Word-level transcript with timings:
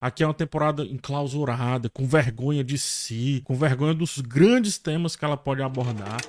Aqui 0.00 0.22
é 0.22 0.26
uma 0.26 0.34
temporada 0.34 0.84
enclausurada, 0.84 1.90
com 1.90 2.06
vergonha 2.06 2.62
de 2.62 2.78
si, 2.78 3.42
com 3.44 3.56
vergonha 3.56 3.92
dos 3.92 4.18
grandes 4.20 4.78
temas 4.78 5.16
que 5.16 5.24
ela 5.24 5.36
pode 5.36 5.60
abordar. 5.60 6.20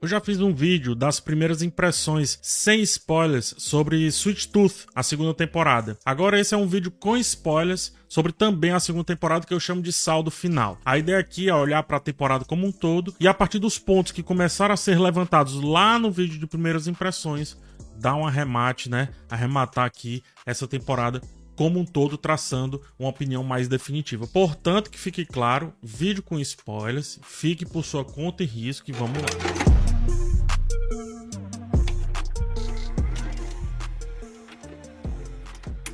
Eu 0.00 0.08
já 0.08 0.18
fiz 0.18 0.40
um 0.40 0.54
vídeo 0.54 0.94
das 0.94 1.20
primeiras 1.20 1.60
impressões 1.60 2.38
sem 2.40 2.80
spoilers 2.80 3.54
sobre 3.58 4.06
Sweet 4.06 4.48
Tooth, 4.48 4.86
a 4.94 5.02
segunda 5.02 5.34
temporada. 5.34 5.98
Agora 6.02 6.40
esse 6.40 6.54
é 6.54 6.56
um 6.56 6.66
vídeo 6.66 6.90
com 6.90 7.14
spoilers 7.18 7.94
sobre 8.08 8.32
também 8.32 8.70
a 8.70 8.80
segunda 8.80 9.04
temporada 9.04 9.46
que 9.46 9.52
eu 9.52 9.60
chamo 9.60 9.82
de 9.82 9.92
saldo 9.92 10.30
final. 10.30 10.78
A 10.82 10.96
ideia 10.96 11.18
aqui 11.18 11.50
é 11.50 11.54
olhar 11.54 11.82
para 11.82 11.98
a 11.98 12.00
temporada 12.00 12.46
como 12.46 12.66
um 12.66 12.72
todo 12.72 13.14
e 13.20 13.28
a 13.28 13.34
partir 13.34 13.58
dos 13.58 13.78
pontos 13.78 14.12
que 14.12 14.22
começaram 14.22 14.72
a 14.72 14.78
ser 14.78 14.98
levantados 14.98 15.62
lá 15.62 15.98
no 15.98 16.10
vídeo 16.10 16.38
de 16.38 16.46
primeiras 16.46 16.86
impressões, 16.86 17.54
dar 17.98 18.14
um 18.14 18.26
arremate, 18.26 18.88
né? 18.88 19.10
Arrematar 19.28 19.84
aqui 19.84 20.22
essa 20.46 20.66
temporada 20.66 21.20
como 21.56 21.78
um 21.78 21.84
todo 21.84 22.16
traçando 22.16 22.80
uma 22.98 23.08
opinião 23.08 23.42
mais 23.42 23.68
definitiva. 23.68 24.26
Portanto, 24.26 24.90
que 24.90 24.98
fique 24.98 25.24
claro, 25.24 25.72
vídeo 25.82 26.22
com 26.22 26.38
spoilers, 26.38 27.18
fique 27.22 27.66
por 27.66 27.84
sua 27.84 28.04
conta 28.04 28.42
e 28.42 28.46
risco 28.46 28.90
e 28.90 28.92
vamos 28.92 29.18
lá. 29.18 29.70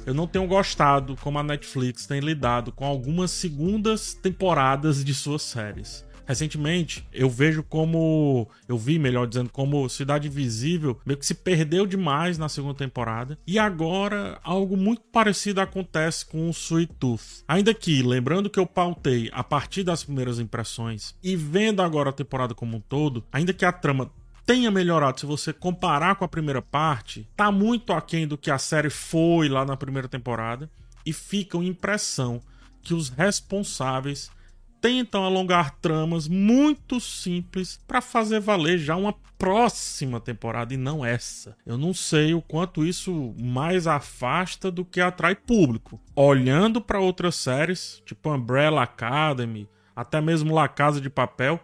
eu 0.07 0.15
não 0.15 0.29
tenho 0.29 0.47
gostado 0.47 1.17
como 1.17 1.37
a 1.41 1.43
Netflix 1.43 2.07
tem 2.07 2.21
lidado 2.21 2.71
com 2.71 2.87
algumas 2.87 3.33
segundas 3.33 4.15
temporadas 4.15 5.05
de 5.05 5.13
suas 5.13 5.43
séries. 5.43 6.07
Recentemente, 6.27 7.07
eu 7.13 7.31
vejo 7.31 7.63
como. 7.63 8.49
Eu 8.69 8.77
vi, 8.77 8.99
melhor 8.99 9.27
dizendo, 9.27 9.49
como 9.51 9.89
Cidade 9.89 10.29
Invisível 10.29 10.99
meio 11.07 11.19
que 11.19 11.27
se 11.27 11.35
perdeu 11.35 11.87
demais 11.87 12.37
na 12.37 12.49
segunda 12.49 12.75
temporada. 12.75 13.39
E 13.47 13.59
agora, 13.59 14.39
algo 14.43 14.77
muito 14.77 15.03
parecido 15.13 15.61
acontece 15.61 16.27
com 16.27 16.49
o 16.49 16.51
Sweet 16.51 16.93
Tooth. 16.95 17.45
Ainda 17.47 17.73
que, 17.73 18.03
lembrando 18.03 18.51
que 18.51 18.59
eu 18.59 18.67
pautei 18.67 19.31
a 19.33 19.45
partir 19.45 19.85
das 19.85 20.03
primeiras 20.03 20.39
impressões 20.39 21.15
e 21.23 21.37
vendo 21.37 21.81
agora 21.81 22.11
a 22.11 22.13
temporada 22.13 22.55
como 22.55 22.77
um 22.77 22.81
todo, 22.81 23.25
ainda 23.33 23.53
que 23.53 23.65
a 23.65 23.73
trama 23.73 24.11
tenha 24.45 24.71
melhorado, 24.71 25.19
se 25.19 25.27
você 25.27 25.53
comparar 25.53 26.15
com 26.15 26.25
a 26.25 26.29
primeira 26.29 26.63
parte, 26.63 27.29
tá 27.37 27.51
muito 27.51 27.93
aquém 27.93 28.27
do 28.27 28.39
que 28.39 28.51
a 28.51 28.59
série 28.59 28.91
foi 28.91 29.49
lá 29.49 29.65
na 29.65 29.77
primeira 29.77 30.09
temporada 30.09 30.71
e 31.05 31.13
fica 31.13 31.57
uma 31.57 31.67
impressão 31.67 32.41
que 32.81 32.95
os 32.95 33.09
responsáveis 33.09 34.31
tentam 34.81 35.25
alongar 35.25 35.77
tramas 35.81 36.29
muito 36.29 37.01
simples 37.01 37.81
para 37.87 38.01
fazer 38.01 38.41
valer 38.41 38.79
já 38.79 38.97
uma 38.97 39.15
próxima 39.39 40.21
temporada 40.21 40.73
e 40.73 40.77
não 40.77 41.05
essa. 41.05 41.57
Eu 41.65 41.77
não 41.77 41.93
sei 41.93 42.35
o 42.35 42.43
quanto 42.43 42.85
isso 42.85 43.35
mais 43.39 43.87
afasta 43.87 44.71
do 44.71 44.85
que 44.85 45.01
atrai 45.01 45.35
público. 45.35 46.01
Olhando 46.15 46.81
para 46.81 47.01
outras 47.01 47.37
séries, 47.37 48.03
tipo 48.05 48.33
Umbrella 48.33 48.83
Academy, 48.83 49.69
até 49.95 50.21
mesmo 50.21 50.55
La 50.55 50.69
Casa 50.69 51.01
de 51.01 51.11
Papel, 51.11 51.61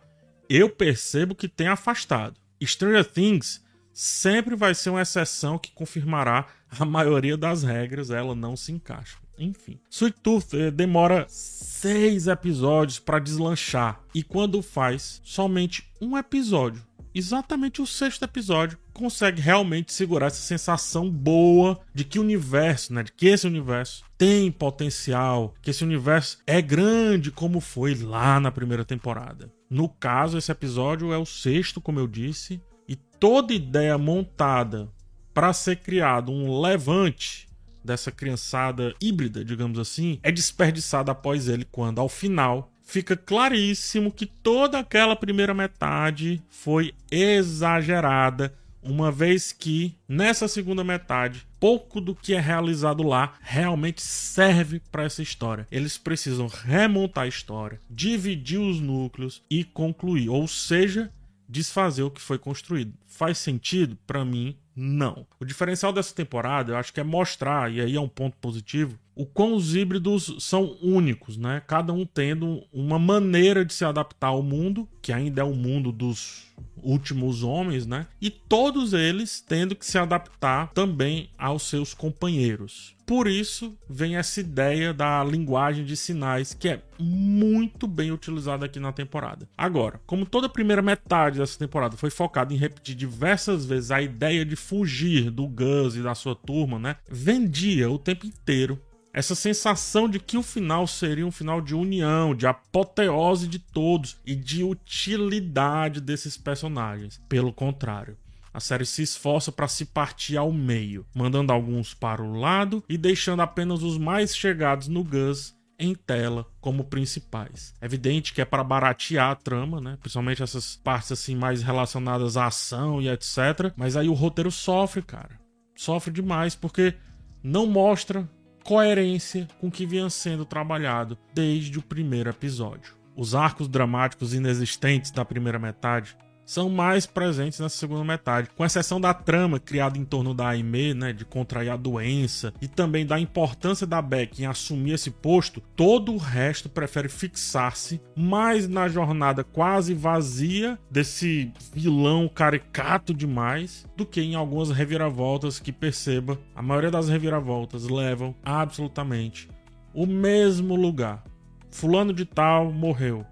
eu 0.49 0.69
percebo 0.69 1.35
que 1.35 1.49
tem 1.49 1.69
afastado. 1.69 2.39
Stranger 2.63 3.05
Things 3.05 3.65
sempre 3.93 4.55
vai 4.55 4.75
ser 4.75 4.91
uma 4.91 5.03
exceção 5.03 5.59
que 5.59 5.73
confirmará 5.73 6.47
a 6.79 6.85
maioria 6.85 7.37
das 7.37 7.63
regras, 7.63 8.11
ela 8.11 8.35
não 8.35 8.57
se 8.57 8.73
encaixa. 8.73 9.22
Enfim, 9.39 9.79
Sweet 9.91 10.21
Tooth 10.21 10.55
eh, 10.55 10.71
demora 10.71 11.27
seis 11.29 12.27
episódios 12.27 12.99
para 12.99 13.19
deslanchar 13.19 14.01
e 14.15 14.23
quando 14.23 14.63
faz 14.63 15.21
somente 15.25 15.85
um 16.01 16.17
episódio, 16.17 16.83
exatamente 17.15 17.81
o 17.81 17.87
sexto 17.87 18.25
episódio, 18.25 18.79
consegue 18.93 19.41
realmente 19.41 19.93
segurar 19.93 20.27
essa 20.27 20.41
sensação 20.43 21.11
boa 21.11 21.81
de 21.95 22.05
que 22.05 22.19
o 22.19 22.23
universo, 22.23 22.93
né, 22.93 23.03
de 23.03 23.13
que 23.13 23.27
esse 23.27 23.47
universo 23.47 24.05
tem 24.17 24.51
potencial, 24.51 25.55
que 25.63 25.71
esse 25.71 25.83
universo 25.83 26.39
é 26.47 26.61
grande 26.61 27.31
como 27.31 27.61
foi 27.61 27.95
lá 27.95 28.39
na 28.39 28.51
primeira 28.51 28.85
temporada. 28.85 29.51
No 29.69 29.89
caso, 29.89 30.39
esse 30.39 30.53
episódio 30.53 31.13
é 31.13 31.19
o 31.19 31.27
sexto, 31.27 31.81
como 31.81 31.99
eu 31.99 32.07
disse, 32.07 32.63
e 32.87 32.95
toda 32.95 33.55
ideia 33.55 33.97
montada 33.97 34.91
para 35.33 35.53
ser 35.53 35.77
criado 35.77 36.31
um 36.31 36.61
levante 36.61 37.49
dessa 37.85 38.11
criançada 38.11 38.95
híbrida, 39.01 39.45
digamos 39.45 39.79
assim, 39.79 40.19
é 40.23 40.31
desperdiçada 40.31 41.13
após 41.13 41.49
ele 41.49 41.67
quando, 41.71 42.01
ao 42.01 42.09
final, 42.09 42.73
fica 42.83 43.17
claríssimo 43.17 44.13
que 44.13 44.27
toda 44.27 44.79
aquela 44.79 45.17
primeira 45.17 45.55
metade 45.55 46.43
foi 46.49 46.93
exagerada 47.11 48.55
uma 48.83 49.13
vez 49.13 49.53
que 49.53 49.97
nessa 50.09 50.49
segunda 50.49 50.83
metade 50.83 51.47
pouco 51.61 52.01
do 52.01 52.15
que 52.15 52.35
é 52.35 52.41
realizado 52.41 53.03
lá 53.05 53.35
realmente 53.41 54.03
serve 54.03 54.83
para 54.91 55.05
essa 55.05 55.23
história. 55.23 55.67
Eles 55.71 55.97
precisam 55.97 56.49
remontar 56.49 57.25
a 57.25 57.29
história, 57.29 57.81
dividir 57.89 58.59
os 58.59 58.81
núcleos 58.81 59.43
e 59.49 59.63
concluir, 59.63 60.29
ou 60.29 60.49
seja, 60.49 61.13
desfazer 61.49 62.03
o 62.03 62.11
que 62.11 62.21
foi 62.21 62.39
construído. 62.39 62.93
Faz 63.07 63.39
sentido? 63.39 63.97
Para 64.07 64.25
mim, 64.25 64.57
não. 64.75 65.27
O 65.39 65.45
diferencial 65.45 65.93
dessa 65.93 66.15
temporada, 66.15 66.73
eu 66.73 66.77
acho 66.77 66.93
que 66.93 67.01
é 67.01 67.05
mostrar, 67.05 67.73
e 67.73 67.81
aí 67.81 67.97
é 67.97 68.01
um 68.01 68.09
ponto 68.09 68.37
positivo, 68.39 68.99
o 69.15 69.27
quão 69.27 69.55
os 69.55 69.75
híbridos 69.77 70.37
são 70.41 70.77
únicos, 70.83 71.37
né? 71.37 71.63
Cada 71.67 71.93
um 71.93 72.07
tendo 72.07 72.63
uma 72.73 72.99
maneira 72.99 73.65
de 73.65 73.75
se 73.75 73.85
adaptar 73.85 74.29
ao 74.29 74.43
mundo, 74.43 74.89
que 75.03 75.13
ainda 75.13 75.43
é 75.43 75.45
o 75.45 75.55
mundo 75.55 75.93
dos 75.93 76.47
últimos 76.83 77.43
homens, 77.43 77.87
né? 77.87 78.07
E 78.21 78.31
todos 78.31 78.93
eles 78.93 79.41
tendo 79.41 79.75
que 79.75 79.87
se 79.87 79.99
adaptar 79.99 80.71
também 80.73 81.31
aos 81.39 81.63
seus 81.63 81.95
companheiros. 81.95 82.95
Por 83.07 83.27
isso 83.27 83.77
vem 83.89 84.17
essa 84.17 84.41
ideia 84.41 84.95
da 84.95 85.23
linguagem 85.23 85.85
de 85.85 85.97
sinais 85.97 86.55
que 86.55 86.69
é 86.69 86.83
muito 86.99 87.87
bem 87.87 88.11
utilizada 88.11 88.65
aqui 88.65 88.81
na 88.81 88.93
temporada. 88.93 89.49
Agora, 89.59 90.01
como 90.07 90.25
toda 90.25 90.47
a 90.47 90.51
primeira 90.51 90.81
metade 90.81 91.39
dessa 91.39 91.59
temporada 91.59 91.97
foi 91.97 92.11
focada 92.11 92.55
em 92.55 92.57
repetir 92.57 92.95
diversas 92.95 93.67
vezes 93.67 93.91
a 93.91 94.01
ideia 94.01 94.45
de 94.45 94.57
fugir 94.57 95.31
do 95.31 95.47
Gus 95.47 95.97
e 95.97 96.03
da 96.03 96.15
sua 96.15 96.35
turma, 96.35 96.79
né? 96.79 96.97
Vendia 97.11 97.91
o 97.91 97.99
tempo 97.99 98.25
inteiro 98.25 98.81
essa 99.13 99.35
sensação 99.35 100.09
de 100.09 100.19
que 100.19 100.39
o 100.39 100.43
final 100.43 100.87
seria 100.87 101.27
um 101.27 101.31
final 101.31 101.61
de 101.61 101.75
união, 101.75 102.35
de 102.35 102.47
apoteose 102.47 103.47
de 103.47 103.59
todos 103.59 104.17
e 104.25 104.35
de 104.35 104.65
utilidade 104.65 106.01
desses 106.01 106.37
personagens. 106.37 107.21
Pelo 107.29 107.53
contrário, 107.53 108.17
a 108.55 108.61
série 108.61 108.87
se 108.87 109.03
esforça 109.03 109.53
para 109.53 109.69
se 109.69 109.85
partir 109.85 110.37
ao 110.37 110.53
meio, 110.53 111.07
mandando 111.15 111.53
alguns 111.53 111.95
para 111.95 112.23
o 112.23 112.35
lado 112.35 112.83
e 112.89 112.97
deixando 112.97 113.41
apenas 113.41 113.83
os 113.83 113.99
mais 113.99 114.37
chegados 114.37 114.89
no 114.89 115.05
Gus 115.05 115.55
em 115.79 115.95
tela 115.95 116.47
como 116.61 116.85
principais. 116.85 117.75
É 117.81 117.87
evidente 117.87 118.33
que 118.33 118.41
é 118.41 118.45
para 118.45 118.63
baratear 118.63 119.31
a 119.31 119.35
trama, 119.35 119.81
né? 119.81 119.99
Principalmente 120.01 120.43
essas 120.43 120.77
partes 120.77 121.13
assim 121.13 121.35
mais 121.35 121.63
relacionadas 121.63 122.37
à 122.37 122.47
ação 122.47 123.03
e 123.03 123.09
etc. 123.09 123.73
Mas 123.77 123.97
aí 123.97 124.09
o 124.09 124.15
roteiro 124.15 124.51
sofre, 124.51 125.03
cara. 125.03 125.41
Sofre 125.75 126.13
demais 126.13 126.55
porque 126.55 126.95
não 127.43 127.67
mostra 127.67 128.29
coerência 128.65 129.49
com 129.61 129.69
o 129.69 129.71
que 129.71 129.87
vinha 129.87 130.09
sendo 130.09 130.45
trabalhado 130.45 131.19
desde 131.35 131.79
o 131.79 131.83
primeiro 131.83 132.31
episódio. 132.31 132.95
Os 133.17 133.35
arcos 133.35 133.69
dramáticos 133.69 134.33
inexistentes 134.33 135.11
da 135.11 135.25
primeira 135.25 135.59
metade 135.59 136.17
são 136.45 136.69
mais 136.69 137.07
presentes 137.07 137.61
nessa 137.61 137.77
segunda 137.77 138.05
metade, 138.05 138.51
com 138.57 138.65
exceção 138.65 139.01
da 139.01 139.15
trama 139.15 139.59
criada 139.59 139.99
em 139.99 140.05
torno 140.05 140.35
da 140.35 140.49
Aimee, 140.49 140.95
né, 140.95 141.13
de 141.13 141.25
contrair 141.25 141.71
a 141.71 141.77
doença, 141.77 142.53
e 142.61 142.69
também 142.69 143.07
da 143.07 143.19
importância 143.19 143.87
da 143.87 144.03
Beck 144.03 144.43
em 144.43 144.47
assumir 144.47 144.93
esse 144.93 145.11
posto, 145.11 145.61
todo 145.75 146.13
o 146.13 146.19
resto 146.19 146.69
prefere 146.69 147.09
fixar-se 147.09 148.01
mais 148.17 148.69
na 148.69 148.89
jornada 148.89 149.45
quase 149.45 149.95
vazia 149.95 150.79
desse 150.91 151.53
vilão 151.75 152.29
caricato 152.29 153.15
demais 153.15 153.87
do 153.97 154.05
que 154.05 154.21
em 154.21 154.35
algumas 154.35 154.71
reviravoltas 154.71 155.59
que 155.59 155.73
perceba, 155.73 156.39
a 156.55 156.63
maioria 156.63 156.91
das 156.91 157.09
reviravoltas 157.09 157.89
levam 157.89 158.35
absolutamente 158.45 159.49
o 159.95 160.07
mesmo 160.07 160.75
lugar. 160.75 161.23
Fulano 161.71 162.13
de 162.13 162.25
tal 162.25 162.71
morreu 162.71 163.25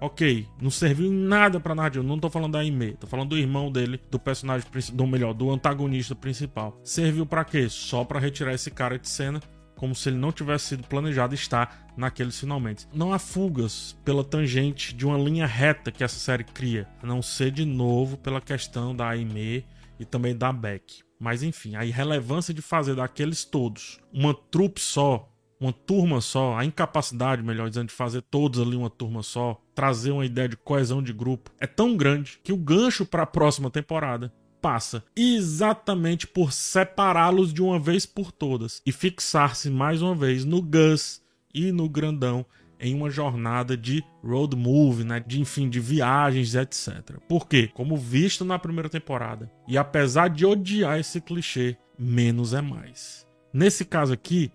Ok, 0.00 0.46
não 0.60 0.70
serviu 0.70 1.06
em 1.06 1.14
nada 1.14 1.58
pra 1.58 1.74
narrativa. 1.74 2.04
Não 2.04 2.18
tô 2.18 2.30
falando 2.30 2.52
da 2.52 2.60
Aimee, 2.60 2.96
tô 2.96 3.06
falando 3.06 3.30
do 3.30 3.38
irmão 3.38 3.70
dele, 3.70 4.00
do 4.10 4.18
personagem 4.18 4.68
principal, 4.70 5.06
melhor, 5.06 5.34
do 5.34 5.50
antagonista 5.50 6.14
principal. 6.14 6.78
Serviu 6.84 7.26
para 7.26 7.44
quê? 7.44 7.68
Só 7.68 8.04
para 8.04 8.20
retirar 8.20 8.54
esse 8.54 8.70
cara 8.70 8.98
de 8.98 9.08
cena, 9.08 9.40
como 9.76 9.94
se 9.94 10.08
ele 10.08 10.18
não 10.18 10.30
tivesse 10.30 10.66
sido 10.66 10.86
planejado 10.86 11.34
estar 11.34 11.88
naqueles 11.96 12.38
finalmente. 12.38 12.86
Não 12.94 13.12
há 13.12 13.18
fugas 13.18 13.98
pela 14.04 14.22
tangente 14.22 14.94
de 14.94 15.04
uma 15.04 15.18
linha 15.18 15.46
reta 15.46 15.90
que 15.90 16.04
essa 16.04 16.18
série 16.18 16.44
cria, 16.44 16.88
a 17.02 17.06
não 17.06 17.20
ser 17.20 17.50
de 17.50 17.64
novo 17.64 18.16
pela 18.16 18.40
questão 18.40 18.94
da 18.94 19.08
Aimee 19.08 19.64
e 19.98 20.04
também 20.04 20.36
da 20.36 20.52
Beck. 20.52 21.02
Mas 21.18 21.42
enfim, 21.42 21.74
a 21.74 21.84
irrelevância 21.84 22.54
de 22.54 22.62
fazer 22.62 22.94
daqueles 22.94 23.44
todos 23.44 23.98
uma 24.12 24.32
trupe 24.32 24.80
só 24.80 25.28
uma 25.60 25.72
turma 25.72 26.20
só, 26.20 26.56
a 26.56 26.64
incapacidade, 26.64 27.42
melhor 27.42 27.68
dizendo, 27.68 27.88
de 27.88 27.94
fazer 27.94 28.22
todos 28.22 28.60
ali 28.60 28.76
uma 28.76 28.90
turma 28.90 29.22
só, 29.22 29.60
trazer 29.74 30.12
uma 30.12 30.24
ideia 30.24 30.48
de 30.48 30.56
coesão 30.56 31.02
de 31.02 31.12
grupo, 31.12 31.50
é 31.60 31.66
tão 31.66 31.96
grande 31.96 32.40
que 32.42 32.52
o 32.52 32.56
gancho 32.56 33.04
para 33.04 33.24
a 33.24 33.26
próxima 33.26 33.70
temporada 33.70 34.32
passa 34.60 35.04
exatamente 35.16 36.26
por 36.26 36.52
separá-los 36.52 37.52
de 37.52 37.62
uma 37.62 37.78
vez 37.78 38.04
por 38.04 38.32
todas 38.32 38.82
e 38.84 38.92
fixar-se 38.92 39.70
mais 39.70 40.02
uma 40.02 40.14
vez 40.14 40.44
no 40.44 40.60
Gus 40.60 41.22
e 41.54 41.70
no 41.72 41.88
grandão 41.88 42.44
em 42.80 42.94
uma 42.94 43.10
jornada 43.10 43.76
de 43.76 44.04
road 44.22 44.56
movie, 44.56 45.04
né? 45.04 45.22
De 45.24 45.40
enfim, 45.40 45.68
de 45.68 45.80
viagens, 45.80 46.54
etc. 46.54 47.18
Por 47.28 47.48
quê? 47.48 47.70
Como 47.74 47.96
visto 47.96 48.44
na 48.44 48.58
primeira 48.58 48.88
temporada. 48.88 49.50
E 49.66 49.76
apesar 49.76 50.28
de 50.28 50.46
odiar 50.46 50.98
esse 50.98 51.20
clichê, 51.20 51.76
menos 51.98 52.54
é 52.54 52.60
mais. 52.60 53.26
Nesse 53.52 53.84
caso 53.84 54.12
aqui, 54.12 54.52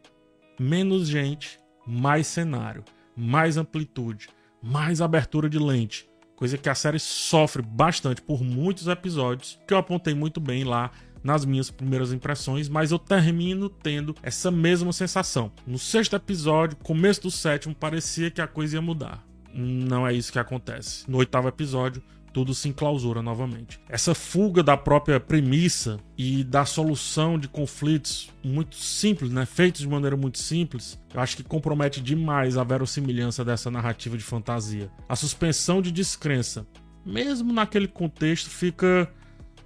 menos 0.60 1.08
gente, 1.08 1.60
mais 1.86 2.28
cenário, 2.28 2.84
mais 3.16 3.58
amplitude, 3.58 4.30
mais 4.62 5.02
abertura 5.02 5.50
de 5.50 5.60
lente, 5.60 6.08
coisa 6.36 6.58
que 6.58 6.70
a 6.70 6.76
série 6.76 7.00
sofre 7.00 7.62
bastante 7.62 8.22
por 8.22 8.44
muitos 8.44 8.88
episódios, 8.88 9.60
que 9.68 9.74
eu 9.74 9.78
apontei 9.78 10.14
muito 10.14 10.40
bem 10.40 10.64
lá 10.64 10.92
nas 11.24 11.46
minhas 11.46 11.72
primeiras 11.72 12.12
impressões, 12.12 12.68
mas 12.68 12.92
eu 12.92 13.00
termino 13.00 13.70
tendo 13.70 14.16
essa 14.22 14.52
mesma 14.52 14.92
sensação. 14.92 15.52
No 15.66 15.78
sexto 15.78 16.16
episódio, 16.16 16.78
começo 16.78 17.22
do 17.22 17.32
sétimo, 17.32 17.74
parecia 17.74 18.30
que 18.30 18.42
a 18.42 18.48
coisa 18.48 18.76
ia 18.76 18.82
mudar. 18.82 19.26
Não 19.54 20.06
é 20.06 20.14
isso 20.14 20.32
que 20.32 20.40
acontece. 20.40 21.10
No 21.10 21.20
oitavo 21.20 21.48
episódio, 21.48 22.04
tudo 22.34 22.54
se 22.54 22.68
enclausura 22.68 23.22
novamente. 23.22 23.80
Essa 23.88 24.16
fuga 24.16 24.64
da 24.64 24.76
própria 24.76 25.20
premissa 25.20 26.00
e 26.18 26.44
da 26.44 26.66
solução 26.66 27.38
de 27.38 27.48
conflitos 27.48 28.30
muito 28.44 28.76
simples, 28.76 29.32
né, 29.32 29.46
feitos 29.46 29.82
de 29.82 29.88
maneira 29.88 30.18
muito 30.18 30.40
simples, 30.40 31.00
eu 31.14 31.22
acho 31.22 31.38
que 31.38 31.44
compromete 31.44 32.02
demais 32.02 32.58
a 32.58 32.64
verossimilhança 32.64 33.46
dessa 33.46 33.70
narrativa 33.70 34.18
de 34.18 34.24
fantasia. 34.24 34.90
A 35.08 35.16
suspensão 35.16 35.82
de 35.82 35.92
descrença, 35.92 36.66
mesmo 37.06 37.54
naquele 37.54 37.88
contexto, 37.88 38.50
fica 38.50 39.10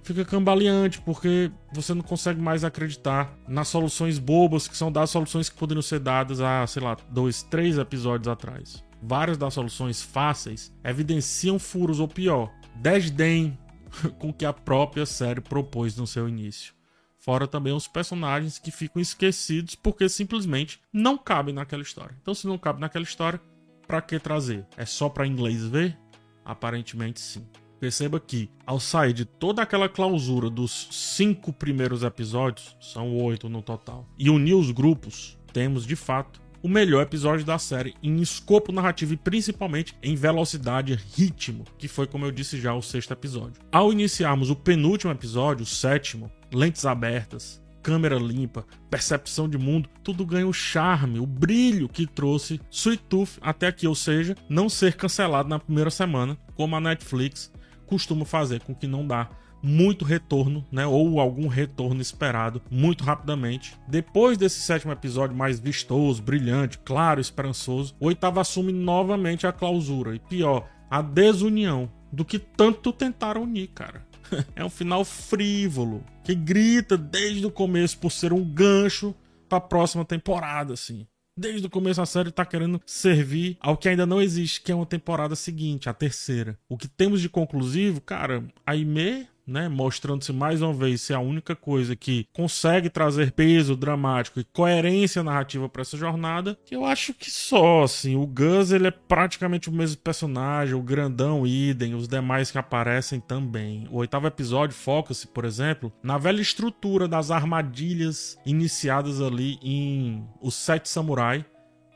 fica 0.02 0.24
cambaleante, 0.24 1.02
porque 1.02 1.50
você 1.70 1.92
não 1.92 2.02
consegue 2.02 2.40
mais 2.40 2.64
acreditar 2.64 3.36
nas 3.46 3.68
soluções 3.68 4.18
bobas 4.18 4.66
que 4.66 4.74
são 4.74 4.90
das 4.90 5.10
soluções 5.10 5.50
que 5.50 5.56
poderiam 5.56 5.82
ser 5.82 6.00
dadas 6.00 6.40
há, 6.40 6.66
sei 6.66 6.82
lá, 6.82 6.96
dois, 7.10 7.42
três 7.42 7.76
episódios 7.76 8.26
atrás. 8.26 8.82
Várias 9.02 9.36
das 9.36 9.54
soluções 9.54 10.02
fáceis 10.02 10.72
evidenciam 10.82 11.58
furos 11.58 12.00
ou 12.00 12.08
pior, 12.08 12.50
desdém 12.80 13.58
com 14.18 14.32
que 14.32 14.44
a 14.44 14.52
própria 14.52 15.06
série 15.06 15.40
propôs 15.40 15.96
no 15.96 16.06
seu 16.06 16.28
início. 16.28 16.74
Fora 17.18 17.46
também 17.46 17.72
os 17.72 17.88
personagens 17.88 18.58
que 18.58 18.70
ficam 18.70 19.02
esquecidos 19.02 19.74
porque 19.74 20.08
simplesmente 20.08 20.80
não 20.92 21.18
cabem 21.18 21.54
naquela 21.54 21.82
história. 21.82 22.16
Então, 22.22 22.34
se 22.34 22.46
não 22.46 22.56
cabe 22.56 22.80
naquela 22.80 23.04
história, 23.04 23.40
para 23.86 24.00
que 24.00 24.18
trazer? 24.18 24.66
É 24.76 24.84
só 24.84 25.08
para 25.08 25.26
inglês 25.26 25.64
ver? 25.64 25.98
Aparentemente 26.44 27.20
sim. 27.20 27.46
Perceba 27.80 28.18
que, 28.18 28.50
ao 28.66 28.80
sair 28.80 29.12
de 29.12 29.24
toda 29.24 29.62
aquela 29.62 29.88
clausura 29.88 30.50
dos 30.50 30.88
cinco 30.90 31.52
primeiros 31.52 32.02
episódios, 32.02 32.76
são 32.80 33.16
oito 33.16 33.48
no 33.48 33.62
total, 33.62 34.08
e 34.18 34.28
unir 34.28 34.54
os 34.54 34.70
grupos, 34.70 35.38
temos 35.52 35.86
de 35.86 35.94
fato 35.94 36.40
o 36.62 36.68
melhor 36.68 37.02
episódio 37.02 37.44
da 37.44 37.58
série 37.58 37.94
em 38.02 38.20
escopo 38.20 38.72
narrativo 38.72 39.14
e 39.14 39.16
principalmente 39.16 39.94
em 40.02 40.14
velocidade 40.14 40.92
e 40.92 41.20
ritmo, 41.20 41.64
que 41.78 41.88
foi, 41.88 42.06
como 42.06 42.24
eu 42.24 42.30
disse 42.30 42.60
já, 42.60 42.74
o 42.74 42.82
sexto 42.82 43.12
episódio. 43.12 43.60
Ao 43.70 43.92
iniciarmos 43.92 44.50
o 44.50 44.56
penúltimo 44.56 45.12
episódio, 45.12 45.62
o 45.62 45.66
sétimo, 45.66 46.30
lentes 46.52 46.84
abertas, 46.84 47.62
câmera 47.82 48.16
limpa, 48.16 48.66
percepção 48.90 49.48
de 49.48 49.56
mundo, 49.56 49.88
tudo 50.02 50.26
ganha 50.26 50.46
o 50.46 50.52
charme, 50.52 51.20
o 51.20 51.26
brilho 51.26 51.88
que 51.88 52.06
trouxe 52.06 52.60
Sweet 52.70 53.02
Tooth 53.08 53.38
até 53.40 53.66
aqui, 53.66 53.86
ou 53.86 53.94
seja, 53.94 54.36
não 54.48 54.68
ser 54.68 54.94
cancelado 54.94 55.48
na 55.48 55.58
primeira 55.58 55.90
semana, 55.90 56.36
como 56.54 56.76
a 56.76 56.80
Netflix 56.80 57.52
costuma 57.86 58.24
fazer 58.24 58.60
com 58.62 58.74
que 58.74 58.86
não 58.86 59.06
dá 59.06 59.30
muito 59.62 60.04
retorno, 60.04 60.64
né, 60.70 60.86
ou 60.86 61.20
algum 61.20 61.48
retorno 61.48 62.00
esperado 62.00 62.62
muito 62.70 63.04
rapidamente. 63.04 63.76
Depois 63.86 64.38
desse 64.38 64.60
sétimo 64.60 64.92
episódio 64.92 65.36
mais 65.36 65.58
vistoso, 65.58 66.22
brilhante, 66.22 66.78
claro, 66.78 67.20
esperançoso, 67.20 67.94
o 68.00 68.06
oitavo 68.06 68.40
assume 68.40 68.72
novamente 68.72 69.46
a 69.46 69.52
clausura 69.52 70.14
e 70.14 70.18
pior, 70.18 70.68
a 70.90 71.02
desunião 71.02 71.90
do 72.12 72.24
que 72.24 72.38
tanto 72.38 72.92
tentaram 72.92 73.42
unir, 73.42 73.68
cara. 73.68 74.06
é 74.54 74.64
um 74.64 74.70
final 74.70 75.04
frívolo 75.04 76.04
que 76.24 76.34
grita 76.34 76.96
desde 76.96 77.46
o 77.46 77.50
começo 77.50 77.98
por 77.98 78.12
ser 78.12 78.32
um 78.32 78.44
gancho 78.44 79.14
para 79.48 79.58
a 79.58 79.62
próxima 79.62 80.04
temporada, 80.04 80.74
assim 80.74 81.06
desde 81.38 81.66
o 81.66 81.70
começo 81.70 82.02
a 82.02 82.06
série 82.06 82.32
tá 82.32 82.44
querendo 82.44 82.80
servir 82.84 83.56
ao 83.60 83.76
que 83.76 83.88
ainda 83.88 84.04
não 84.04 84.20
existe, 84.20 84.60
que 84.60 84.72
é 84.72 84.74
uma 84.74 84.84
temporada 84.84 85.36
seguinte, 85.36 85.88
a 85.88 85.94
terceira. 85.94 86.58
O 86.68 86.76
que 86.76 86.88
temos 86.88 87.20
de 87.20 87.28
conclusivo, 87.28 88.00
cara, 88.00 88.44
a 88.66 88.72
Aimee 88.72 89.28
né, 89.48 89.68
mostrando-se 89.68 90.32
mais 90.32 90.60
uma 90.60 90.74
vez 90.74 91.00
ser 91.00 91.14
a 91.14 91.20
única 91.20 91.56
coisa 91.56 91.96
que 91.96 92.26
consegue 92.32 92.90
trazer 92.90 93.32
peso 93.32 93.74
dramático 93.74 94.38
e 94.38 94.44
coerência 94.44 95.22
narrativa 95.22 95.68
para 95.68 95.82
essa 95.82 95.96
jornada, 95.96 96.58
que 96.66 96.76
eu 96.76 96.84
acho 96.84 97.14
que 97.14 97.30
só, 97.30 97.82
assim, 97.84 98.14
o 98.14 98.26
Gus 98.26 98.70
ele 98.70 98.88
é 98.88 98.90
praticamente 98.90 99.70
o 99.70 99.72
mesmo 99.72 99.96
personagem, 100.02 100.74
o 100.74 100.82
grandão 100.82 101.46
idem, 101.46 101.94
os 101.94 102.06
demais 102.06 102.50
que 102.50 102.58
aparecem 102.58 103.20
também. 103.20 103.88
O 103.90 103.96
oitavo 103.96 104.26
episódio 104.26 104.76
foca-se, 104.76 105.26
por 105.26 105.44
exemplo, 105.44 105.90
na 106.02 106.18
velha 106.18 106.42
estrutura 106.42 107.08
das 107.08 107.30
armadilhas 107.30 108.38
iniciadas 108.44 109.20
ali 109.20 109.58
em 109.62 110.28
Os 110.42 110.54
Sete 110.54 110.88
Samurai, 110.88 111.44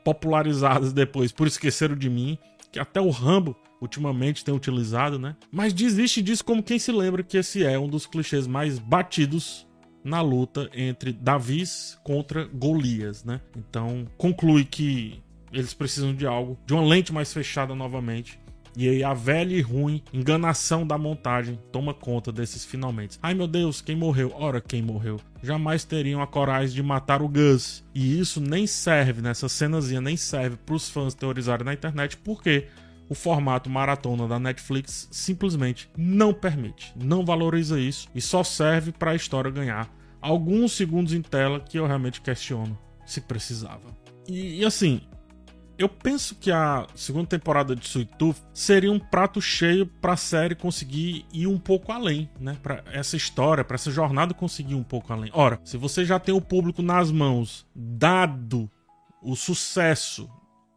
popularizadas 0.03 0.91
depois 0.93 1.31
por 1.31 1.47
Esqueceram 1.47 1.95
de 1.95 2.09
Mim, 2.09 2.37
que 2.73 2.79
até 2.79 2.99
o 2.99 3.11
Rambo 3.11 3.55
ultimamente 3.79 4.43
tem 4.43 4.53
utilizado, 4.53 5.19
né? 5.19 5.35
Mas 5.51 5.71
desiste 5.71 6.21
disso 6.21 6.43
como 6.43 6.63
quem 6.63 6.79
se 6.79 6.91
lembra 6.91 7.23
que 7.23 7.37
esse 7.37 7.63
é 7.63 7.77
um 7.77 7.87
dos 7.87 8.07
clichês 8.07 8.47
mais 8.47 8.79
batidos 8.79 9.67
na 10.03 10.21
luta 10.21 10.69
entre 10.73 11.13
Davis 11.13 11.97
contra 12.03 12.45
Golias, 12.45 13.23
né? 13.23 13.39
Então 13.55 14.05
conclui 14.17 14.65
que 14.65 15.21
eles 15.51 15.73
precisam 15.73 16.15
de 16.15 16.25
algo, 16.25 16.57
de 16.65 16.73
uma 16.73 16.83
lente 16.83 17.13
mais 17.13 17.31
fechada 17.31 17.75
novamente. 17.75 18.39
E 18.75 18.89
aí 18.89 19.03
a 19.03 19.13
velha 19.13 19.55
e 19.55 19.61
ruim 19.61 20.01
enganação 20.11 20.85
da 20.85 20.97
montagem 20.97 21.59
toma 21.71 21.93
conta 21.93 22.31
desses 22.31 22.65
finalmente. 22.65 23.19
Ai 23.21 23.33
meu 23.33 23.47
Deus, 23.47 23.81
quem 23.81 23.95
morreu? 23.95 24.33
Ora, 24.35 24.59
quem 24.59 24.81
morreu? 24.81 25.19
Jamais 25.41 25.83
teriam 25.83 26.21
a 26.21 26.27
coragem 26.27 26.73
de 26.75 26.81
matar 26.81 27.21
o 27.21 27.29
Gus. 27.29 27.83
E 27.93 28.19
isso 28.19 28.41
nem 28.41 28.65
serve, 28.65 29.21
nessa 29.21 29.47
cenazinha 29.47 30.01
nem 30.01 30.17
serve 30.17 30.57
para 30.57 30.75
os 30.75 30.89
fãs 30.89 31.13
teorizarem 31.13 31.65
na 31.65 31.73
internet, 31.73 32.17
porque 32.17 32.67
o 33.09 33.15
formato 33.15 33.69
maratona 33.69 34.27
da 34.27 34.39
Netflix 34.39 35.07
simplesmente 35.11 35.89
não 35.95 36.33
permite, 36.33 36.93
não 36.95 37.23
valoriza 37.23 37.79
isso 37.79 38.07
e 38.15 38.21
só 38.21 38.43
serve 38.43 38.91
para 38.91 39.11
a 39.11 39.15
história 39.15 39.51
ganhar 39.51 39.93
alguns 40.21 40.71
segundos 40.71 41.13
em 41.13 41.21
tela 41.21 41.59
que 41.59 41.77
eu 41.77 41.85
realmente 41.85 42.21
questiono 42.21 42.77
se 43.05 43.19
precisava. 43.19 43.95
E, 44.27 44.61
e 44.61 44.65
assim, 44.65 45.01
eu 45.77 45.89
penso 45.89 46.35
que 46.35 46.51
a 46.51 46.87
segunda 46.95 47.27
temporada 47.27 47.75
de 47.75 47.85
Sweet 47.85 48.17
Tooth 48.17 48.41
seria 48.53 48.91
um 48.91 48.99
prato 48.99 49.41
cheio 49.41 49.85
para 49.85 50.13
a 50.13 50.17
série 50.17 50.55
conseguir 50.55 51.25
ir 51.33 51.47
um 51.47 51.57
pouco 51.57 51.91
além, 51.91 52.29
né? 52.39 52.57
Para 52.61 52.83
essa 52.91 53.17
história, 53.17 53.63
para 53.63 53.75
essa 53.75 53.91
jornada 53.91 54.33
conseguir 54.33 54.75
um 54.75 54.83
pouco 54.83 55.11
além. 55.11 55.31
Ora, 55.33 55.59
se 55.63 55.77
você 55.77 56.05
já 56.05 56.19
tem 56.19 56.33
o 56.33 56.41
público 56.41 56.81
nas 56.81 57.11
mãos, 57.11 57.65
dado 57.75 58.69
o 59.21 59.35
sucesso 59.35 60.29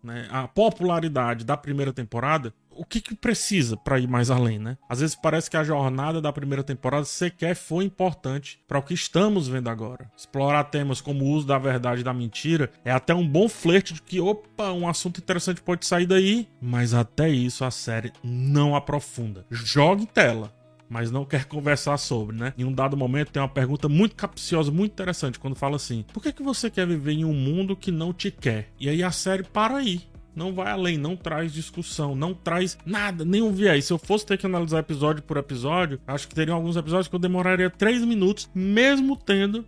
né, 0.07 0.29
a 0.31 0.47
popularidade 0.47 1.45
da 1.45 1.57
primeira 1.57 1.93
temporada, 1.93 2.55
o 2.77 2.85
que, 2.85 3.01
que 3.01 3.15
precisa 3.15 3.77
para 3.77 3.99
ir 3.99 4.07
mais 4.07 4.31
além, 4.31 4.59
né? 4.59 4.77
Às 4.89 5.01
vezes 5.01 5.17
parece 5.17 5.51
que 5.51 5.57
a 5.57 5.65
jornada 5.65 6.21
da 6.21 6.33
primeira 6.33 6.63
temporada 6.63 7.05
sequer 7.05 7.55
foi 7.55 7.85
importante 7.85 8.61
para 8.67 8.79
o 8.79 8.83
que 8.83 8.95
estamos 8.95 9.49
vendo 9.49 9.69
agora. 9.69 10.11
Explorar 10.17 10.65
temas 10.65 11.01
como 11.01 11.25
o 11.25 11.29
uso 11.29 11.47
da 11.47 11.59
verdade 11.59 12.01
e 12.01 12.05
da 12.05 12.13
mentira 12.13 12.71
é 12.85 12.91
até 12.91 13.15
um 13.15 13.27
bom 13.27 13.49
flerte 13.49 13.95
de 13.95 14.03
que, 14.03 14.21
opa, 14.21 14.73
um 14.73 14.89
assunto 14.89 15.19
interessante 15.19 15.61
pode 15.61 15.87
sair 15.87 16.07
daí, 16.07 16.49
mas 16.61 16.95
até 16.95 17.29
isso 17.29 17.65
a 17.65 17.71
série 17.71 18.13
não 18.23 18.77
aprofunda. 18.77 19.45
Joga 19.51 20.03
em 20.03 20.07
tela, 20.07 20.53
mas 20.89 21.11
não 21.11 21.25
quer 21.25 21.45
conversar 21.45 21.97
sobre, 21.99 22.37
né? 22.37 22.53
Em 22.57 22.65
um 22.65 22.73
dado 22.73 22.97
momento 22.97 23.33
tem 23.33 23.43
uma 23.43 23.49
pergunta 23.49 23.89
muito 23.89 24.15
capciosa, 24.15 24.71
muito 24.71 24.93
interessante, 24.93 25.39
quando 25.39 25.57
fala 25.57 25.77
assim: 25.77 26.05
por 26.13 26.23
que, 26.23 26.33
que 26.33 26.43
você 26.43 26.71
quer 26.71 26.87
viver 26.87 27.13
em 27.13 27.25
um 27.25 27.35
mundo 27.35 27.77
que 27.77 27.91
não 27.91 28.13
te 28.13 28.31
quer? 28.31 28.71
E 28.79 28.89
aí 28.89 29.03
a 29.03 29.11
série 29.11 29.43
para 29.43 29.77
aí. 29.77 30.03
Não 30.37 30.53
vai 30.53 30.71
além, 30.71 30.99
não 30.99 31.17
traz 31.17 31.51
discussão, 31.51 32.15
não 32.15 32.35
traz 32.35 32.77
nada, 32.85 33.25
nenhum 33.25 33.51
viés. 33.51 33.87
Se 33.87 33.93
eu 33.95 33.99
fosse 33.99 34.27
ter 34.27 34.37
que 34.37 34.45
analisar 34.45 34.81
episódio 34.81 35.23
por 35.23 35.39
episódio, 35.39 35.99
acho 36.07 36.29
que 36.29 36.35
teriam 36.35 36.55
alguns 36.55 36.77
episódios 36.77 37.09
que 37.09 37.15
eu 37.15 37.19
demoraria 37.19 37.71
três 37.71 38.05
minutos, 38.05 38.51
mesmo 38.55 39.17
tendo 39.17 39.65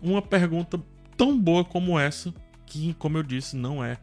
uma 0.00 0.22
pergunta 0.22 0.80
tão 1.16 1.36
boa 1.36 1.64
como 1.64 1.98
essa, 1.98 2.32
que, 2.64 2.94
como 2.94 3.18
eu 3.18 3.24
disse, 3.24 3.56
não 3.56 3.84
é 3.84 3.98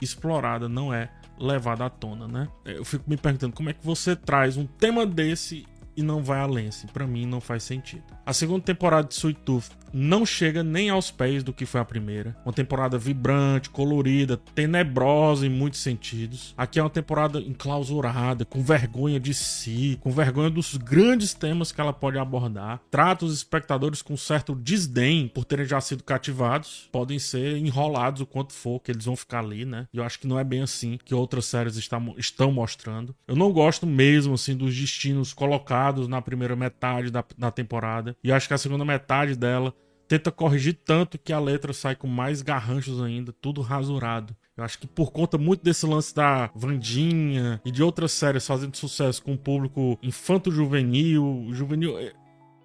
explorada, 0.00 0.68
não 0.68 0.94
é 0.94 1.10
levada 1.36 1.84
à 1.84 1.90
tona, 1.90 2.28
né? 2.28 2.48
Eu 2.64 2.84
fico 2.84 3.10
me 3.10 3.16
perguntando 3.16 3.52
como 3.52 3.68
é 3.68 3.72
que 3.72 3.84
você 3.84 4.14
traz 4.14 4.56
um 4.56 4.66
tema 4.66 5.04
desse 5.04 5.66
e 5.96 6.02
não 6.04 6.22
vai 6.22 6.38
além. 6.38 6.68
Assim, 6.68 6.86
para 6.86 7.04
mim 7.04 7.26
não 7.26 7.40
faz 7.40 7.64
sentido. 7.64 8.04
A 8.26 8.32
segunda 8.32 8.62
temporada 8.62 9.06
de 9.06 9.14
Sweet 9.14 9.40
Tooth 9.44 9.84
não 9.94 10.26
chega 10.26 10.64
nem 10.64 10.90
aos 10.90 11.12
pés 11.12 11.44
do 11.44 11.52
que 11.52 11.64
foi 11.64 11.80
a 11.80 11.84
primeira. 11.84 12.36
Uma 12.44 12.52
temporada 12.52 12.98
vibrante, 12.98 13.70
colorida, 13.70 14.36
tenebrosa 14.36 15.46
em 15.46 15.50
muitos 15.50 15.78
sentidos. 15.80 16.52
Aqui 16.56 16.80
é 16.80 16.82
uma 16.82 16.90
temporada 16.90 17.38
enclausurada, 17.38 18.44
com 18.44 18.60
vergonha 18.60 19.20
de 19.20 19.32
si, 19.32 19.96
com 20.00 20.10
vergonha 20.10 20.50
dos 20.50 20.76
grandes 20.76 21.32
temas 21.32 21.70
que 21.70 21.80
ela 21.80 21.92
pode 21.92 22.18
abordar. 22.18 22.80
Trata 22.90 23.24
os 23.24 23.32
espectadores 23.32 24.02
com 24.02 24.16
certo 24.16 24.52
desdém 24.52 25.28
por 25.28 25.44
terem 25.44 25.64
já 25.64 25.80
sido 25.80 26.02
cativados. 26.02 26.88
Podem 26.90 27.20
ser 27.20 27.56
enrolados 27.56 28.22
o 28.22 28.26
quanto 28.26 28.52
for, 28.52 28.80
que 28.80 28.90
eles 28.90 29.04
vão 29.04 29.14
ficar 29.14 29.40
ali, 29.40 29.64
né? 29.64 29.86
E 29.92 29.98
eu 29.98 30.02
acho 30.02 30.18
que 30.18 30.26
não 30.26 30.40
é 30.40 30.42
bem 30.42 30.62
assim 30.62 30.98
que 31.04 31.14
outras 31.14 31.44
séries 31.44 31.76
estão 31.76 32.50
mostrando. 32.50 33.14
Eu 33.28 33.36
não 33.36 33.52
gosto 33.52 33.86
mesmo, 33.86 34.34
assim, 34.34 34.56
dos 34.56 34.76
destinos 34.76 35.32
colocados 35.32 36.08
na 36.08 36.20
primeira 36.20 36.56
metade 36.56 37.12
da, 37.12 37.22
da 37.38 37.52
temporada. 37.52 38.13
E 38.22 38.32
acho 38.32 38.48
que 38.48 38.54
a 38.54 38.58
segunda 38.58 38.84
metade 38.84 39.36
dela 39.36 39.74
tenta 40.06 40.30
corrigir 40.30 40.78
tanto 40.84 41.18
que 41.18 41.32
a 41.32 41.40
letra 41.40 41.72
sai 41.72 41.96
com 41.96 42.06
mais 42.06 42.42
garranchos 42.42 43.02
ainda, 43.02 43.32
tudo 43.32 43.60
rasurado. 43.60 44.36
Eu 44.56 44.62
acho 44.62 44.78
que 44.78 44.86
por 44.86 45.10
conta 45.10 45.36
muito 45.36 45.64
desse 45.64 45.86
lance 45.86 46.14
da 46.14 46.50
Vandinha 46.54 47.60
e 47.64 47.70
de 47.70 47.82
outras 47.82 48.12
séries 48.12 48.46
fazendo 48.46 48.76
sucesso 48.76 49.22
com 49.22 49.34
o 49.34 49.38
público 49.38 49.98
infanto-juvenil, 50.02 51.48
juvenil, 51.50 51.98
eh, 51.98 52.12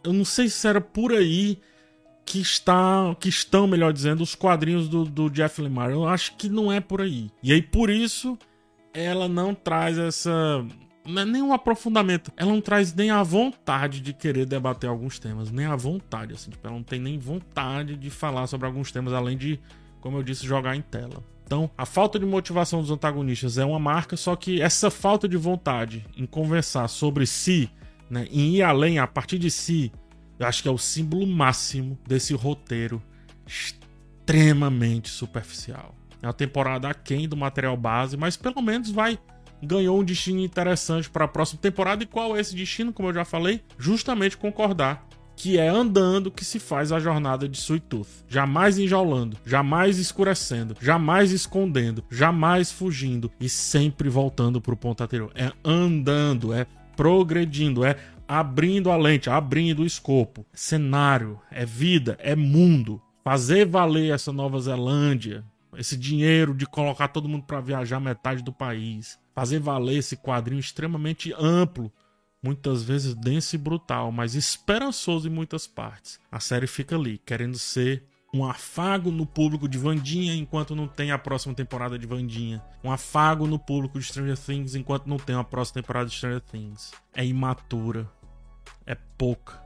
eu 0.04 0.14
não 0.14 0.24
sei 0.24 0.50
se 0.50 0.68
era 0.68 0.80
por 0.80 1.12
aí 1.12 1.60
que 2.26 2.40
está 2.40 3.16
que 3.20 3.28
estão, 3.28 3.66
melhor 3.66 3.92
dizendo, 3.92 4.22
os 4.22 4.36
quadrinhos 4.36 4.88
do, 4.88 5.04
do 5.04 5.30
Jeff 5.30 5.60
Lemire. 5.60 5.94
Eu 5.94 6.08
acho 6.08 6.36
que 6.36 6.48
não 6.48 6.72
é 6.72 6.80
por 6.80 7.02
aí. 7.02 7.32
E 7.42 7.52
aí 7.52 7.62
por 7.62 7.90
isso 7.90 8.38
ela 8.94 9.28
não 9.28 9.56
traz 9.56 9.98
essa 9.98 10.64
não 11.10 11.22
é 11.22 11.26
nem 11.26 11.42
um 11.42 11.54
aprofundamento. 11.54 12.32
Ela 12.38 12.52
não 12.52 12.62
traz 12.62 12.94
nem 12.94 13.10
a 13.10 13.24
vontade 13.24 14.00
de 14.00 14.14
querer 14.14 14.46
debater 14.46 14.90
alguns 14.90 15.20
temas, 15.20 15.52
nem 15.52 15.66
a 15.66 15.76
vontade, 15.76 16.34
assim, 16.34 16.52
tipo, 16.52 16.66
ela 16.66 16.76
não 16.76 16.84
tem 16.84 17.00
nem 17.00 17.18
vontade 17.18 17.96
de 17.96 18.10
falar 18.10 18.48
sobre 18.48 18.68
alguns 18.68 18.92
temas, 18.92 19.14
além 19.14 19.38
de, 19.38 19.60
como 20.00 20.18
eu 20.18 20.24
disse, 20.24 20.46
jogar 20.46 20.76
em 20.76 20.82
tela. 20.82 21.24
Então, 21.44 21.70
a 21.76 21.86
falta 21.86 22.20
de 22.20 22.26
motivação 22.26 22.80
dos 22.80 22.92
antagonistas 22.92 23.58
é 23.58 23.66
uma 23.66 23.80
marca, 23.80 24.16
só 24.16 24.36
que 24.36 24.62
essa 24.62 24.92
falta 24.92 25.28
de 25.28 25.36
vontade 25.36 26.06
em 26.16 26.26
conversar 26.26 26.88
sobre 26.88 27.26
si, 27.26 27.72
né, 28.10 28.28
em 28.32 28.56
ir 28.58 28.62
além 28.62 29.00
a 29.00 29.08
partir 29.08 29.40
de 29.40 29.50
si, 29.50 29.92
eu 30.38 30.46
acho 30.46 30.62
que 30.62 30.70
é 30.70 30.72
o 30.72 30.78
símbolo 30.78 31.26
máximo 31.26 31.98
desse 32.08 32.36
roteiro 32.36 33.02
extremamente 33.48 35.10
superficial. 35.10 35.96
É 36.22 36.28
uma 36.28 36.34
temporada 36.34 36.88
aquém 36.88 37.28
do 37.28 37.36
material 37.36 37.76
base, 37.76 38.16
mas 38.16 38.38
pelo 38.38 38.62
menos 38.62 38.92
vai 38.92 39.18
ganhou 39.62 40.00
um 40.00 40.04
destino 40.04 40.40
interessante 40.40 41.10
para 41.10 41.26
a 41.26 41.28
próxima 41.28 41.62
temporada. 41.62 42.04
E 42.04 42.08
qual 42.08 42.36
é 42.36 42.40
esse 42.40 42.56
destino? 42.56 42.94
Como 42.94 43.10
eu 43.10 43.14
já 43.14 43.26
falei, 43.26 43.62
justamente 43.78 44.38
concordar 44.38 45.08
que 45.40 45.58
é 45.58 45.70
andando 45.70 46.30
que 46.30 46.44
se 46.44 46.60
faz 46.60 46.92
a 46.92 47.00
jornada 47.00 47.48
de 47.48 47.58
Sweet 47.58 47.86
Tooth. 47.88 48.26
Jamais 48.28 48.78
enjaulando, 48.78 49.38
jamais 49.46 49.98
escurecendo, 49.98 50.76
jamais 50.82 51.32
escondendo, 51.32 52.04
jamais 52.12 52.74
fugindo 52.74 53.32
e 53.40 53.48
sempre 53.48 54.10
voltando 54.10 54.60
para 54.60 54.74
o 54.74 54.78
ponto 54.78 55.02
anterior. 55.02 55.32
É 55.34 55.54
andando, 55.64 56.54
é 56.54 56.68
progredindo, 56.98 57.86
é 57.86 57.96
abrindo 58.28 58.92
a 58.92 58.98
lente, 58.98 59.30
abrindo 59.30 59.84
o 59.84 59.86
escopo. 59.86 60.46
Cenário, 60.54 61.40
é 61.50 61.66
vida, 61.66 62.18
é 62.20 62.36
mundo. 62.36 63.02
Fazer 63.24 63.66
valer 63.66 64.14
essa 64.14 64.34
Nova 64.34 64.60
Zelândia, 64.60 65.46
esse 65.80 65.98
dinheiro 65.98 66.54
de 66.54 66.66
colocar 66.66 67.08
todo 67.08 67.30
mundo 67.30 67.46
para 67.46 67.62
viajar 67.62 68.00
metade 68.00 68.44
do 68.44 68.54
país 68.54 69.18
fazer 69.40 69.60
valer 69.60 70.00
esse 70.00 70.18
quadrinho 70.18 70.60
extremamente 70.60 71.34
amplo, 71.40 71.90
muitas 72.44 72.84
vezes 72.84 73.16
denso 73.16 73.56
e 73.56 73.58
brutal, 73.58 74.12
mas 74.12 74.36
esperançoso 74.36 75.30
em 75.30 75.32
muitas 75.32 75.66
partes. 75.66 76.20
A 76.30 76.42
série 76.42 76.68
fica 76.68 76.98
ali, 76.98 77.18
querendo 77.20 77.58
ser 77.58 78.04
um 78.34 78.44
afago 78.44 79.10
no 79.10 79.26
público 79.26 79.70
de 79.70 79.78
Vandinha 79.78 80.36
enquanto 80.36 80.76
não 80.76 80.90
tem 80.90 81.12
a 81.12 81.18
próxima 81.18 81.56
temporada 81.56 81.98
de 81.98 82.06
Vandinha. 82.06 82.62
Um 82.84 82.92
afago 82.92 83.48
no 83.48 83.58
público 83.58 83.98
de 83.98 84.04
Stranger 84.04 84.38
Things 84.38 84.76
enquanto 84.76 85.08
não 85.08 85.16
tem 85.16 85.38
a 85.38 85.44
próxima 85.44 85.82
temporada 85.82 86.10
de 86.10 86.16
Stranger 86.18 86.42
Things. 86.42 86.92
É 87.16 87.26
imatura. 87.26 88.12
É 88.86 88.94
pouca. 88.94 89.64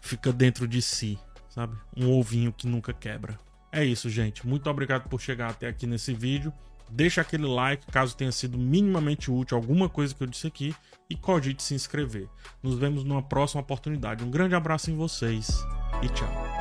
Fica 0.00 0.32
dentro 0.32 0.68
de 0.68 0.80
si, 0.80 1.18
sabe? 1.48 1.76
Um 1.96 2.16
ovinho 2.16 2.52
que 2.52 2.68
nunca 2.68 2.92
quebra. 2.92 3.36
É 3.76 3.84
isso, 3.84 4.08
gente. 4.08 4.46
Muito 4.46 4.70
obrigado 4.70 5.06
por 5.06 5.20
chegar 5.20 5.50
até 5.50 5.68
aqui 5.68 5.86
nesse 5.86 6.14
vídeo. 6.14 6.50
Deixa 6.88 7.20
aquele 7.20 7.46
like 7.46 7.84
caso 7.92 8.16
tenha 8.16 8.32
sido 8.32 8.56
minimamente 8.56 9.30
útil 9.30 9.54
alguma 9.54 9.86
coisa 9.86 10.14
que 10.14 10.22
eu 10.22 10.26
disse 10.26 10.46
aqui 10.46 10.74
e 11.10 11.14
cogite 11.14 11.62
se 11.62 11.74
inscrever. 11.74 12.26
Nos 12.62 12.78
vemos 12.78 13.04
numa 13.04 13.22
próxima 13.22 13.60
oportunidade. 13.60 14.24
Um 14.24 14.30
grande 14.30 14.54
abraço 14.54 14.90
em 14.90 14.96
vocês 14.96 15.62
e 16.02 16.08
tchau. 16.08 16.55